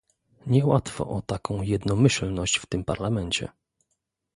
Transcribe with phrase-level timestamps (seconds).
[0.47, 3.47] Niełatwo o taką jednomyślność w tym Parlamencie